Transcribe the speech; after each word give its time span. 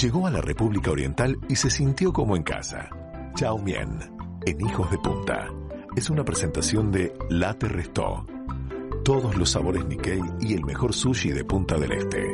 Llegó 0.00 0.26
a 0.26 0.30
la 0.30 0.40
República 0.40 0.90
Oriental 0.90 1.36
y 1.46 1.56
se 1.56 1.68
sintió 1.68 2.10
como 2.10 2.34
en 2.34 2.42
casa. 2.42 2.88
Chao 3.34 3.58
Mien, 3.58 3.98
en 4.46 4.60
Hijos 4.62 4.90
de 4.90 4.96
Punta. 4.96 5.50
Es 5.94 6.08
una 6.08 6.24
presentación 6.24 6.90
de 6.90 7.12
Late 7.28 7.68
Restó. 7.68 8.24
Todos 9.04 9.36
los 9.36 9.50
sabores 9.50 9.84
Nikkei 9.84 10.22
y 10.40 10.54
el 10.54 10.64
mejor 10.64 10.94
sushi 10.94 11.32
de 11.32 11.44
Punta 11.44 11.76
del 11.76 11.92
Este. 11.92 12.32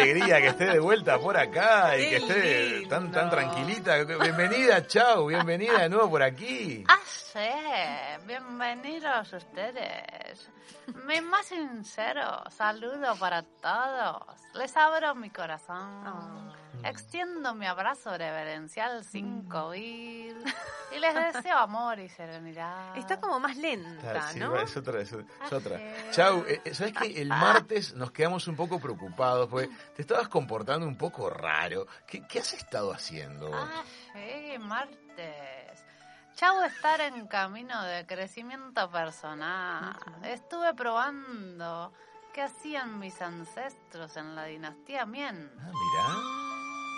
Alegría 0.00 0.40
que 0.40 0.48
esté 0.48 0.64
de 0.66 0.78
vuelta 0.78 1.18
por 1.18 1.36
acá 1.36 1.96
y 1.96 2.08
que 2.08 2.16
esté 2.16 2.86
tan, 2.88 3.10
tan 3.10 3.30
tranquilita. 3.30 4.02
Bienvenida, 4.04 4.86
chau, 4.86 5.26
bienvenida 5.26 5.82
de 5.82 5.88
nuevo 5.88 6.10
por 6.10 6.22
aquí. 6.22 6.84
Ah, 6.88 6.98
sí, 7.04 7.38
bienvenidos 8.26 9.32
ustedes. 9.32 10.50
Mi 11.06 11.20
más 11.20 11.46
sincero 11.46 12.42
saludo 12.50 13.16
para 13.16 13.42
todos. 13.42 14.22
Les 14.54 14.76
abro 14.76 15.14
mi 15.14 15.30
corazón. 15.30 16.52
Extiendo 16.84 17.54
mi 17.54 17.66
abrazo 17.66 18.16
reverencial 18.16 19.04
sin 19.04 19.48
COVID. 19.48 20.34
Y 20.92 20.98
les 20.98 21.14
deseo 21.14 21.56
amor 21.56 22.00
y 22.00 22.08
serenidad. 22.08 22.96
Está 22.96 23.20
como 23.20 23.38
más 23.38 23.56
lenta, 23.56 24.12
Ah, 24.26 24.32
sí, 24.32 24.40
¿no? 24.40 24.56
es 24.56 24.76
otra, 24.76 25.00
es, 25.00 25.12
es 25.12 25.52
otra. 25.52 25.76
Así. 25.76 25.84
Chau, 26.10 26.44
eh, 26.48 26.60
eh, 26.64 26.74
¿sabes 26.74 26.94
que 26.94 27.22
El 27.22 27.28
martes 27.28 27.94
nos 27.94 28.10
quedamos 28.10 28.48
un 28.48 28.56
poco 28.56 28.80
preocupados 28.80 29.48
porque 29.48 29.70
te 29.94 30.02
estabas 30.02 30.26
comportando 30.26 30.88
un 30.88 30.96
poco 30.98 31.30
raro. 31.30 31.86
¿Qué, 32.08 32.26
qué 32.26 32.40
has 32.40 32.52
estado 32.54 32.92
haciendo? 32.92 33.52
Ah, 33.54 33.84
sí, 34.12 34.58
martes. 34.58 35.84
Chau 36.34 36.60
estar 36.64 37.00
en 37.02 37.28
camino 37.28 37.80
de 37.84 38.04
crecimiento 38.04 38.90
personal. 38.90 39.96
Estuve 40.24 40.74
probando 40.74 41.92
qué 42.34 42.42
hacían 42.42 42.98
mis 42.98 43.22
ancestros 43.22 44.16
en 44.16 44.34
la 44.34 44.46
dinastía 44.46 45.06
Mien. 45.06 45.52
Ah, 45.60 45.66
mirá. 45.70 46.39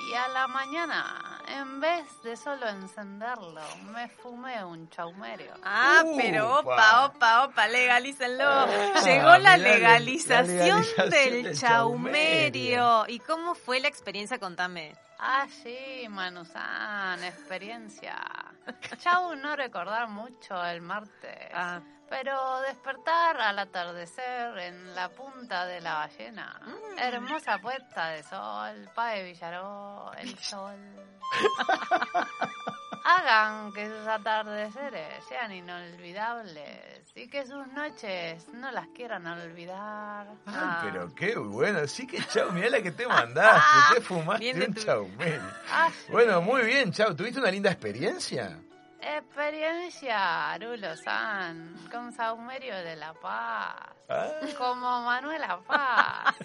Y 0.08 0.14
a 0.14 0.28
la 0.28 0.46
mañana, 0.46 1.40
en 1.48 1.80
vez 1.80 2.04
de 2.22 2.36
solo 2.36 2.68
encenderlo, 2.68 3.62
me 3.92 4.08
fumé 4.08 4.62
un 4.64 4.88
chaumerio. 4.90 5.54
Ah, 5.62 6.02
pero 6.16 6.58
opa, 6.58 7.06
opa, 7.06 7.44
opa, 7.44 7.68
legalícenlo. 7.68 8.44
Ah, 8.44 8.66
Llegó 9.04 9.36
la 9.38 9.56
legalización, 9.56 10.46
la 10.58 11.04
legalización 11.06 11.10
del, 11.10 11.42
del 11.44 11.58
chaumerio. 11.58 12.74
chaumerio. 12.98 13.04
¿Y 13.08 13.18
cómo 13.20 13.54
fue 13.54 13.80
la 13.80 13.88
experiencia? 13.88 14.38
Contame. 14.38 14.94
Ah, 15.18 15.46
sí, 15.62 16.06
Manusan, 16.10 17.22
experiencia. 17.24 18.16
Chau 18.98 19.34
no 19.36 19.56
recordar 19.56 20.08
mucho 20.08 20.64
el 20.64 20.80
martes. 20.80 21.50
Ah. 21.52 21.80
Pero 22.08 22.60
despertar 22.60 23.40
al 23.40 23.58
atardecer 23.58 24.58
en 24.58 24.94
la 24.94 25.08
punta 25.08 25.64
de 25.66 25.80
la 25.80 25.94
ballena. 25.94 26.60
Mm. 26.62 26.98
Hermosa 26.98 27.58
puesta 27.58 28.08
de 28.08 28.22
sol, 28.22 28.90
Pae 28.94 29.24
Villaró, 29.24 30.12
el 30.18 30.38
sol. 30.38 30.78
Hagan 33.04 33.72
que 33.72 33.86
sus 33.88 34.06
atardeceres 34.06 35.24
sean 35.28 35.52
inolvidables 35.52 37.02
y 37.14 37.28
que 37.28 37.44
sus 37.46 37.66
noches 37.68 38.46
no 38.54 38.70
las 38.70 38.86
quieran 38.88 39.26
olvidar. 39.26 40.26
Ay, 40.46 40.54
Ah. 40.56 40.80
pero 40.84 41.14
qué 41.14 41.36
bueno. 41.36 41.86
Sí 41.86 42.06
que 42.06 42.18
chau, 42.26 42.52
mirá 42.52 42.70
la 42.70 42.82
que 42.82 42.92
te 42.92 43.06
mandaste. 43.06 43.94
Te 43.94 44.00
fumaste 44.02 44.66
un 44.66 44.74
tu- 44.74 44.82
chaumel. 44.82 45.40
Ah, 45.70 45.90
sí. 45.90 46.12
Bueno, 46.12 46.40
muy 46.42 46.62
bien, 46.62 46.92
chau. 46.92 47.14
¿Tuviste 47.14 47.38
una 47.40 47.50
linda 47.50 47.70
experiencia? 47.70 48.58
Experiencia 49.02 50.52
Arulo-san 50.52 51.74
con 51.90 52.12
Saumerio 52.12 52.76
de 52.76 52.94
la 52.94 53.12
Paz. 53.12 53.74
Ah. 54.08 54.30
Como 54.56 55.02
Manuela 55.02 55.58
Paz. 55.66 56.36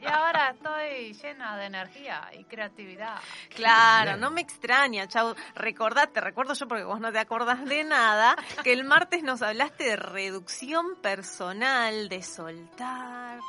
Y 0.00 0.06
ahora 0.06 0.50
estoy 0.50 1.12
llena 1.12 1.58
de 1.58 1.66
energía 1.66 2.30
y 2.32 2.44
creatividad. 2.44 3.16
Claro, 3.54 4.16
no 4.16 4.30
me 4.30 4.40
extraña, 4.40 5.08
Chau. 5.08 5.34
Recordate, 5.54 6.22
recuerdo 6.22 6.54
yo 6.54 6.66
porque 6.66 6.84
vos 6.84 7.00
no 7.00 7.12
te 7.12 7.18
acordás 7.18 7.64
de 7.66 7.84
nada, 7.84 8.34
que 8.64 8.72
el 8.72 8.84
martes 8.84 9.22
nos 9.22 9.42
hablaste 9.42 9.84
de 9.84 9.96
reducción 9.96 10.96
personal, 11.02 12.08
de 12.08 12.22
soltar. 12.22 13.40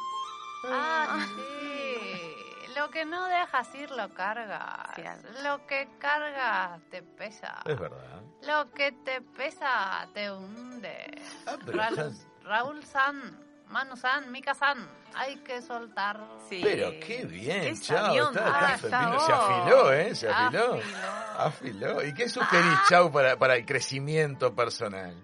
Ah, 0.66 1.25
sí. 1.35 2.41
Lo 2.75 2.90
que 2.90 3.06
no 3.06 3.28
dejas 3.28 3.73
ir 3.75 3.91
lo 3.91 4.13
cargas. 4.13 4.95
Cierto. 4.95 5.28
Lo 5.44 5.66
que 5.67 5.88
cargas 6.00 6.81
te 6.90 7.03
pesa. 7.03 7.61
Es 7.66 7.79
verdad. 7.79 8.20
Lo 8.46 8.72
que 8.72 8.91
te 8.91 9.22
pesa 9.22 10.07
te 10.13 10.31
hunde. 10.31 11.12
Ah, 11.46 11.56
pero 11.66 11.78
Ra- 11.78 11.90
estás- 11.90 12.28
Raúl 12.44 12.84
San, 12.84 13.40
Manu 13.68 13.96
San, 13.96 14.31
Mika 14.31 14.53
San, 14.56 14.78
hay 15.13 15.38
que 15.38 15.62
soltar. 15.62 16.19
Sí. 16.50 16.59
Pero 16.63 16.91
qué 17.06 17.25
bien, 17.25 17.62
Qué 17.75 17.79
chau. 17.79 17.97
sabión, 18.06 18.35
está- 18.35 18.59
ah, 18.68 18.75
está. 18.75 19.19
Se 19.19 19.31
afiló, 19.34 19.94
¿eh? 19.94 20.16
Se 20.16 20.29
afiló. 20.29 20.74
Afiló. 20.74 21.38
Afiló. 21.38 22.06
¿Y 22.06 22.13
qué 22.13 22.28
sugerís, 22.29 22.79
chau, 22.90 23.12
para, 23.12 23.38
para 23.38 23.56
el 23.56 23.66
crecimiento 23.66 24.56
personal? 24.56 25.16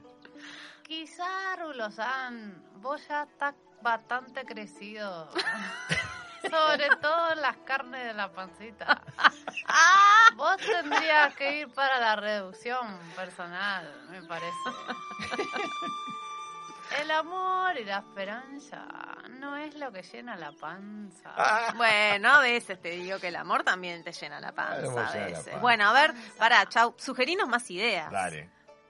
Quizá, 0.84 1.56
Rulo-san, 1.58 2.64
vos 2.82 3.06
ya 3.10 3.24
estás 3.24 3.56
bastante 3.82 4.46
crecido. 4.46 5.30
Sobre 6.50 6.88
todo 7.02 7.36
las 7.36 7.58
carnes 7.58 8.06
de 8.06 8.14
la 8.14 8.32
pancita. 8.32 9.02
Vos 10.36 10.58
tendrías 10.58 11.36
que 11.36 11.60
ir 11.60 11.74
para 11.74 12.00
la 12.00 12.16
reducción 12.16 12.98
personal, 13.16 14.06
me 14.10 14.24
parece. 14.24 14.56
El 17.02 17.12
amor 17.12 17.78
y 17.78 17.84
la 17.84 17.98
esperanza 17.98 18.86
no 19.30 19.58
es 19.58 19.76
lo 19.76 19.92
que 19.92 20.02
llena 20.04 20.38
la 20.38 20.54
panza. 20.54 21.34
Bueno, 21.76 22.36
a 22.36 22.40
veces 22.40 22.82
te 22.82 22.92
digo 22.92 23.20
que 23.20 23.28
el 23.28 23.36
amor 23.36 23.64
también 23.64 24.04
te 24.04 24.14
llena 24.14 24.40
la 24.40 24.54
panza. 24.54 25.08
A 25.08 25.12
veces. 25.14 25.60
Bueno, 25.60 25.90
a 25.90 25.94
ver, 25.94 26.14
pará, 26.38 26.66
Chau, 26.70 26.96
sugerinos 26.98 27.48
más 27.50 27.70
ideas. 27.70 28.10
dale. 28.10 28.50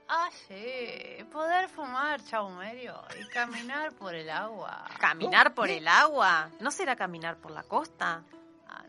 Ah, 0.10 0.30
sí, 0.48 1.24
poder 1.32 1.68
fumar 1.68 2.24
chaumerio 2.24 2.96
y 3.20 3.26
caminar 3.28 3.92
por 3.94 4.16
el 4.16 4.30
agua. 4.30 4.86
¿Caminar 5.00 5.54
por 5.54 5.70
el 5.70 5.86
agua? 5.88 6.50
¿No 6.62 6.72
será 6.72 6.96
caminar 6.96 7.36
por 7.38 7.52
la 7.52 7.64
costa? 7.64 8.24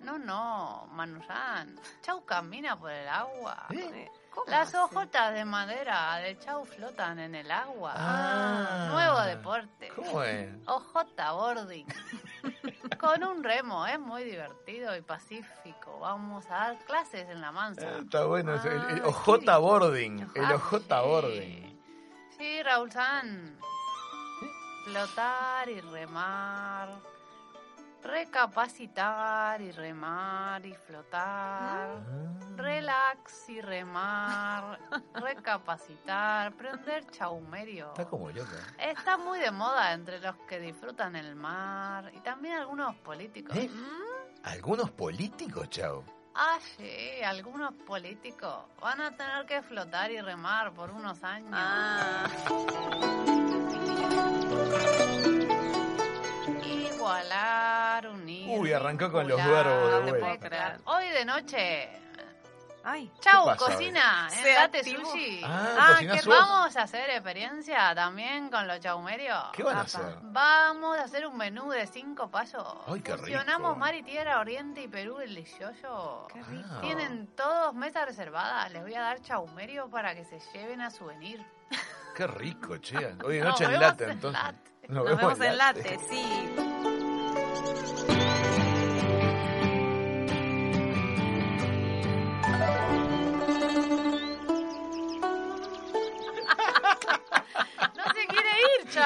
No, 0.02 0.18
no, 0.18 0.86
Manusan. 0.92 1.78
Chau 2.02 2.24
camina 2.24 2.78
por 2.78 2.90
el 2.90 3.08
agua. 3.08 3.66
Eh, 3.70 4.08
¿cómo 4.30 4.46
Las 4.50 4.74
hojotas 4.74 5.34
de 5.34 5.44
madera 5.44 6.16
de 6.16 6.38
Chau 6.38 6.64
flotan 6.64 7.18
en 7.18 7.34
el 7.34 7.50
agua. 7.50 7.92
Ah. 7.96 8.88
Nuevo 8.92 9.20
deporte. 9.22 9.88
¿Cómo 9.94 10.22
es? 10.22 10.50
Ojota 10.66 11.32
boarding. 11.32 11.86
Con 13.00 13.22
un 13.24 13.44
remo, 13.44 13.86
es 13.86 13.98
muy 14.00 14.24
divertido 14.24 14.96
y 14.96 15.02
pacífico. 15.02 15.98
Vamos 16.00 16.46
a 16.46 16.54
dar 16.54 16.78
clases 16.84 17.28
en 17.28 17.40
la 17.40 17.52
mansa. 17.52 17.82
Eh, 17.88 17.98
Está 18.00 18.24
bueno. 18.24 18.54
el, 18.54 18.66
el 18.98 19.02
Ah, 19.04 19.08
OJ 19.08 19.38
qué 19.44 19.56
boarding. 19.56 20.26
El 20.34 20.52
OJ 20.52 20.78
sí. 20.78 20.84
boarding. 20.88 21.80
Sí, 22.38 22.62
Raúl 22.62 22.90
San. 22.92 23.58
Flotar 24.84 25.68
y 25.68 25.80
remar. 25.80 26.88
Recapacitar 28.02 29.60
y 29.60 29.72
remar 29.72 30.64
y 30.64 30.74
flotar. 30.74 31.98
Ah. 31.98 32.38
Relax 32.56 33.48
y 33.48 33.60
remar. 33.60 34.78
Recapacitar. 35.14 36.52
Prender 36.54 37.06
chaumerio. 37.10 37.88
Está 37.88 38.04
como 38.06 38.30
loca. 38.30 38.56
Está 38.78 39.16
muy 39.16 39.40
de 39.40 39.50
moda 39.50 39.92
entre 39.92 40.20
los 40.20 40.36
que 40.48 40.60
disfrutan 40.60 41.16
el 41.16 41.34
mar 41.34 42.10
y 42.14 42.20
también 42.20 42.56
algunos 42.56 42.94
políticos. 42.96 43.56
¿Eh? 43.56 43.70
¿Algunos 44.44 44.90
políticos, 44.90 45.68
chau? 45.68 46.04
Ah, 46.34 46.58
sí, 46.76 47.20
algunos 47.24 47.74
políticos 47.74 48.64
van 48.80 49.00
a 49.00 49.16
tener 49.16 49.44
que 49.44 49.60
flotar 49.60 50.12
y 50.12 50.20
remar 50.20 50.72
por 50.72 50.90
unos 50.92 51.22
años. 51.24 51.50
Ah, 51.52 52.28
arrancó 58.78 59.12
con 59.12 59.28
los 59.28 59.36
verbos 59.36 59.90
de 59.92 59.98
No 60.00 60.04
te 60.04 60.10
puedo 60.10 60.24
vuelta. 60.24 60.48
creer. 60.48 60.80
Hoy 60.84 61.08
de 61.10 61.24
noche. 61.24 61.88
ay, 62.84 63.12
Chau, 63.20 63.54
cocina. 63.56 64.28
En 64.32 64.54
Late 64.54 64.78
activó. 64.78 65.10
Sushi. 65.10 65.42
Ah, 65.44 65.76
Ah, 65.78 65.86
¿cocinás 65.92 66.22
qué 66.22 66.28
vos? 66.28 66.38
Vamos 66.38 66.76
a 66.76 66.82
hacer 66.82 67.10
experiencia 67.10 67.94
también 67.94 68.48
con 68.50 68.66
los 68.66 68.80
chaumerios. 68.80 69.42
¿Qué 69.52 69.62
van 69.62 69.76
a 69.76 69.80
hacer? 69.82 70.16
Vamos 70.22 70.96
a 70.98 71.02
hacer 71.04 71.26
un 71.26 71.36
menú 71.36 71.68
de 71.70 71.86
cinco 71.86 72.30
pasos. 72.30 72.64
Ay, 72.86 73.00
qué 73.02 73.16
Fusionamos 73.16 73.70
rico. 73.72 73.78
mar 73.80 73.94
y 73.94 74.02
tierra, 74.02 74.40
oriente 74.40 74.82
y 74.82 74.88
Perú 74.88 75.18
delicioso. 75.18 76.26
qué 76.32 76.42
rico. 76.44 76.68
Ah. 76.70 76.78
Tienen 76.80 77.26
todos 77.36 77.74
mesas 77.74 78.06
reservadas. 78.06 78.70
Les 78.72 78.82
voy 78.82 78.94
a 78.94 79.00
dar 79.02 79.20
chaumerio 79.20 79.90
para 79.90 80.14
que 80.14 80.24
se 80.24 80.38
lleven 80.54 80.80
a 80.80 80.90
souvenir. 80.90 81.44
Qué 82.16 82.26
rico, 82.26 82.78
che. 82.78 82.96
Hoy 83.24 83.36
de 83.36 83.40
Nos 83.44 83.50
noche 83.50 83.64
en 83.64 83.70
vemos 83.70 83.86
late, 83.86 84.04
en 84.04 84.10
entonces. 84.12 84.42
Late. 84.42 84.70
Nos 84.88 85.04
vemos 85.04 85.40
en 85.40 85.56
late, 85.58 85.98
sí. 86.08 86.54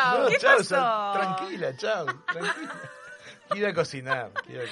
Chao. 0.02 0.18
No, 0.22 0.28
¿Qué 0.28 0.38
chao, 0.38 0.56
pasó? 0.58 0.64
sal- 0.74 1.12
tranquila, 1.20 1.76
chao, 1.76 2.06
tranquila. 2.32 2.74
Quiero 3.50 3.74
cocinar, 3.74 4.30
quiero. 4.46 4.64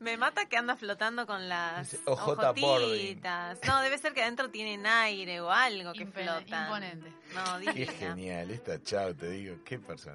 Me 0.00 0.16
mata 0.16 0.46
que 0.46 0.56
anda 0.56 0.74
flotando 0.74 1.24
con 1.24 1.48
las 1.48 1.88
Dice, 1.90 2.02
ojota 2.06 2.50
boarding. 2.50 2.88
ojotitas. 2.88 3.58
No, 3.64 3.80
debe 3.80 3.96
ser 3.98 4.12
que 4.12 4.22
adentro 4.22 4.50
tienen 4.50 4.86
aire 4.86 5.40
o 5.40 5.50
algo 5.52 5.92
que 5.92 6.04
flotan. 6.06 6.64
imponente. 6.64 7.12
No, 7.32 7.60
Qué 7.60 7.72
divina. 7.72 7.92
genial, 7.92 8.50
esta 8.50 8.82
chao, 8.82 9.14
te 9.14 9.30
digo, 9.30 9.56
qué 9.64 9.78
personaje. 9.78 10.12